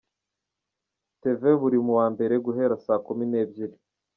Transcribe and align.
tv 1.21 1.41
buri 1.61 1.77
wa 1.95 2.05
Mbere 2.13 2.33
guhera 2.45 2.75
saa 2.85 2.99
Kumi 3.05 3.23
n’ebyiri. 3.27 3.75